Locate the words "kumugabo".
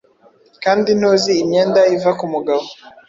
2.19-2.63